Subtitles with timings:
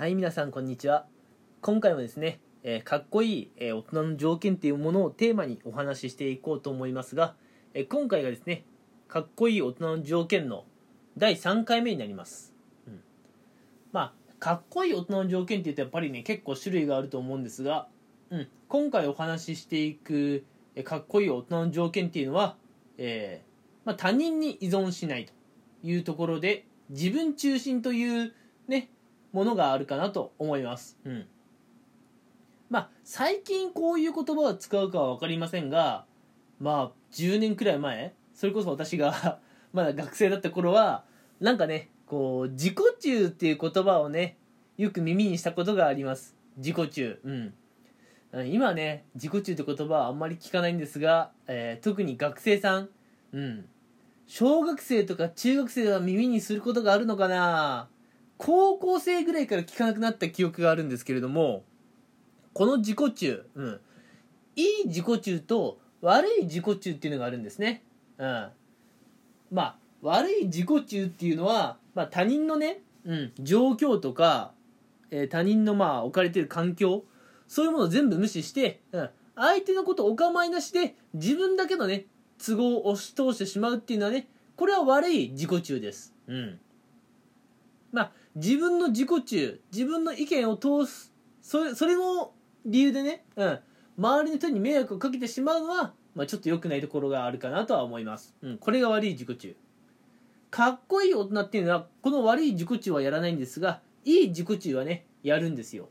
[0.00, 1.04] はい皆さんこんにちは。
[1.60, 7.34] 今回もですね、えーかっこいい、えー大人の条件っていうものをテーマにお話ししていこうと思いますが、
[7.74, 8.64] えー今回がですね
[9.08, 10.64] かっこいい大人の条件の
[11.18, 12.54] 第3回目になります、
[12.88, 13.02] うん、
[13.92, 17.86] まあかっこいい大人の条件って言うとやっぱりね結構種類があると思うんですが、
[18.30, 20.46] うん、今回お話ししていく、
[20.76, 22.56] えーかっこいい大人の条件っていうのは、
[22.96, 23.44] え
[23.84, 25.34] まあ、他人に依存しないと
[25.82, 28.32] いうところで自分中心という
[28.66, 28.88] ね
[29.32, 30.98] ものがあるかなと思います。
[31.04, 31.26] うん。
[32.68, 36.04] まあ、最近こういう言葉を使うかは分かりませんが、
[36.60, 39.38] まあ、10年くらい前、それこそ私が
[39.72, 41.04] まだ学生だった頃は、
[41.40, 44.36] なんかね、こう、自己中っていう言葉をね、
[44.76, 46.36] よく耳にしたことがあります。
[46.56, 47.20] 自己中。
[47.24, 47.54] うん。
[48.46, 52.88] 今はね、自己中って言葉はあんまり聞かないんですが、えー特に学生さん、
[53.32, 53.68] うん。
[54.26, 57.88] 小学生とか中学生は耳にすることがあるのかな？
[58.40, 61.62] 高校生ぐらいから聞かなくなった記憶があるんですけれども
[62.54, 63.80] この自己中、うん、
[64.56, 67.82] いい自己中と悪い自己中っていうのがあるんですね、
[68.16, 68.48] うん、
[69.52, 74.52] まあ悪い自己中っていうのは、まあ、他人のね、うん、状況とか、
[75.10, 77.04] えー他人のまあ置かれてる環境
[77.46, 82.06] そういうものを全部無視して、うん、相手のことお構いなしで自分だけのね
[82.42, 86.14] 都合を押し通してしまうっていうのはねこれは悪い自己中です。
[86.26, 86.58] うん。
[87.92, 92.32] まあ自分の自己中自分の意見を通すそれそれの
[92.64, 93.58] 理由でね、うん、
[93.98, 99.56] 周りの人に迷惑をかけてしまうのは、まあ、ちょっと良くないところがあるかなとは思います、うん、これが悪い自己中。
[100.50, 105.88] かっこいい大人っていうのはこの悪い自己中はやらないんですがいい自己中はねやるんですよ。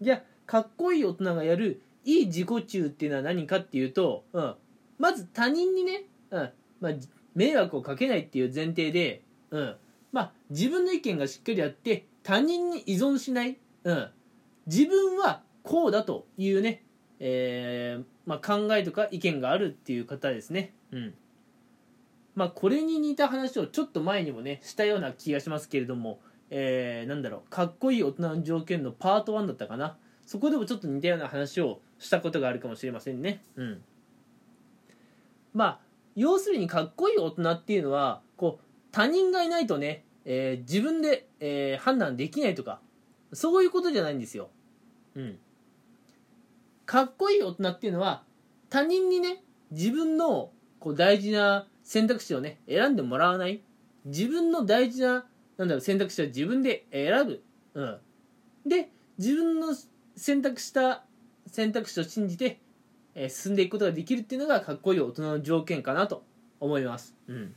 [0.00, 4.54] じゃあかっこいい大人がやるいい自己中っていうのは何かっていうと、うん、
[4.98, 6.50] まず他人にね、うん。
[6.80, 6.92] まあ、
[7.34, 9.76] 迷惑をかけないっていう前提で、うん、
[10.54, 14.10] 自分の意見がしっかりあって他人に依存しない、うん、
[14.66, 16.84] 自分はこうだというね、
[17.18, 20.72] えーまあ、考えとか意見があるっていう方ですね。
[20.92, 21.14] うん。
[22.36, 26.20] まあ、これに似た話をちょっと前にもねしたような気がしますけれども、
[26.50, 29.96] えーなんだろうかっこいい大人の条件のパート1だったかな。
[30.24, 33.42] そこでもちょっと似たような話をしたことがあるかもしれませんね。
[33.56, 33.82] うん。
[35.52, 35.80] まあ
[36.14, 42.80] 要するにかっこいい大人っていうのはこう他人がいないとね、えー自分で、えー判断できないとか
[43.32, 44.50] そういうことじゃないんですよ。
[45.16, 45.38] うん。
[46.86, 48.22] かっこいい大人っていうのは
[48.70, 53.62] 他人にね自分のこう大事な選択肢をね選んでもらわない
[54.04, 55.26] 自分の大事な
[55.56, 57.42] なんだろう選択肢は自分で選ぶ。
[57.74, 57.98] うん。
[58.66, 59.74] で自分の
[60.16, 61.04] 選択した
[61.46, 62.60] 選択肢を信じて、
[63.14, 66.24] えー進んでいくことができるっていうのがかっこいい大人の条件かなと
[66.60, 67.14] 思います。
[67.28, 67.54] うん。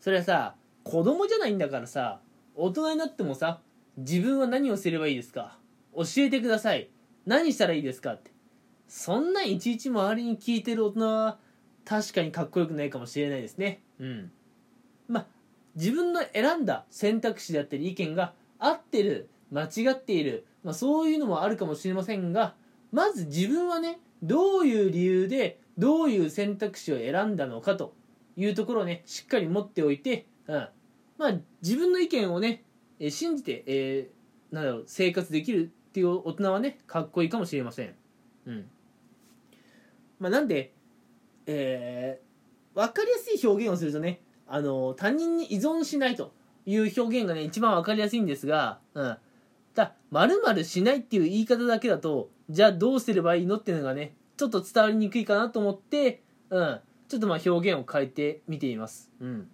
[0.00, 0.54] それはさ
[0.84, 2.20] 子供じゃないんだからさ
[2.54, 3.60] 大人になってもさ
[3.96, 5.58] 自分は何をすればいいですか
[5.94, 6.88] 教えてください。
[7.26, 8.30] 何したらいいですかって。
[8.88, 11.38] そんないちいち周りに聞いてる大人は
[11.84, 13.82] 確かにかっこよくないかもしれないですね。
[13.98, 14.30] うん。
[15.08, 15.26] まあ
[15.74, 22.54] 自分の選んだ選択肢だったり意見が合ってる間違っている、まあ、そういうのもあるかもしれませんが
[22.90, 27.94] まず自分はねどういう理由でどういう選択肢を選んだのかと
[28.36, 30.68] いうところをねしっかり持っておいて、うん、
[31.18, 31.32] まあ
[31.62, 32.64] 自分の意見をね
[32.98, 34.22] えー信じて、えー
[34.52, 37.94] なんだろう生活できるっていう大人はねかっこいいかもしれません。
[38.46, 38.66] うん。
[40.20, 40.72] まあ、なんで、
[41.46, 46.32] えー、分かりやすい表現をするとねあの他人に依存しないと
[46.66, 49.16] いう表現がね一番分かりやすいんですが、うん、
[49.74, 59.10] だ〇〇しないっていう言い方だけだとじゃあどうすればいいのっていうのがねちょっと伝わりにくいかなと思って、うん、ちょっとまあ表現を変えてみています。
[59.20, 59.48] うん。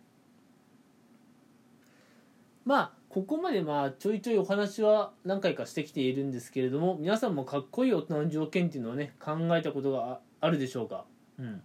[2.69, 11.06] まあここまでまあちょいちょいお話は何回かしてきているんですけれども皆さんもかっこいい大人の条件っていうのをね考えたことがああるでしょうか、
[11.39, 11.62] うん、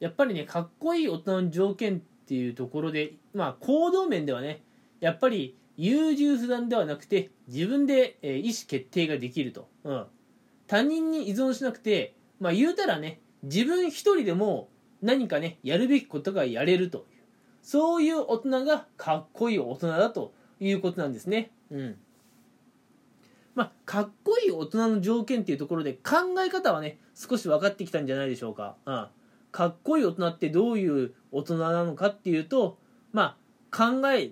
[0.00, 4.62] やっぱりねかっこいい大人の条件っていうところでまあ行動面ではね
[5.00, 10.06] やっぱり優柔不断ではなくて自分で、えー意思決定ができると、うん、
[10.66, 14.70] 他人に依存しなくてまあ言うたらね自分一人でも
[15.02, 17.04] 何かねやるべきことがやれると
[17.66, 21.50] そういう大人がかっこいい大人だということなんですね。
[21.72, 21.96] うん。
[23.56, 28.76] まあ、かっこいい大人の条件っていうところで考え方はね、少し分かってきたんじゃないでしょうか。
[28.86, 29.08] うん。
[29.50, 32.78] かっこいい大人ってどういう大人なのかっていうと、
[33.12, 33.36] ま
[33.72, 34.30] あ、考え、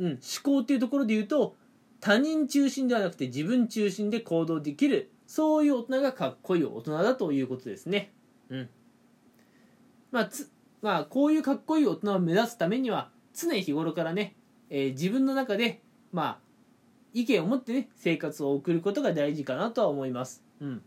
[0.00, 1.54] うん、思考っていうところで言うと、
[2.00, 8.12] 他人中心ではなくて自分中心で行動できる、そういう大人がかっこいい大人だということですね。
[8.48, 8.68] うん。
[10.10, 10.50] まあ、つ
[10.84, 14.36] まあ、こういうかっこいい大人を目指すためには常日頃からね、
[14.68, 15.80] えー自分の中で、
[16.12, 16.38] まあ
[17.14, 20.42] 意見を持ってね生活を送ることが大事かなとは思います。
[20.60, 20.82] うん。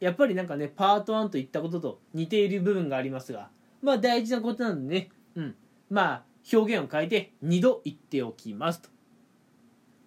[0.00, 3.50] やっぱりなんかねパート1といったことと似ている部分がありますが
[3.82, 5.54] まあ大事なことなんでねうん。
[5.90, 8.88] まあ表現を変えて2度言っておきますと。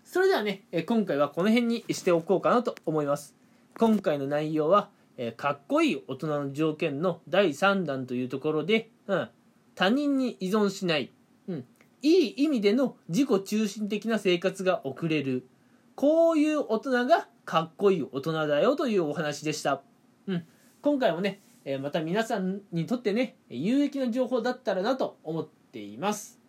[0.03, 3.35] それではねえ今回はこの辺にしておこうかなと思います。
[3.77, 9.29] 今回の内容はえかっこいい大人の条件の第3弾というところで、うん、
[9.75, 11.11] 他人に依存しない、
[11.47, 11.65] うん、
[12.01, 15.47] いい意味での自己中心的な生活が送れる。
[15.95, 19.81] こういう大人がかっこいい大人だよというお話でした、
[20.27, 20.45] うん、
[20.81, 26.39] 今回もね、えまた皆さんにとってね有益な情報だったらなと思っています、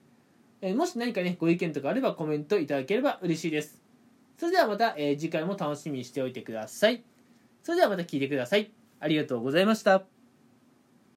[0.61, 3.83] えもし何かねご意見とかあればコメントいただければ嬉しいです。
[4.39, 7.03] それではまた、え次回も楽しみにしておいてください。
[7.63, 8.71] それではまた聞いてください。
[9.01, 10.16] ありがとうございました。